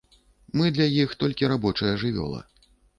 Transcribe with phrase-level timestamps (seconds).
[0.59, 2.45] Мы для іх толькі рабочая жывёла.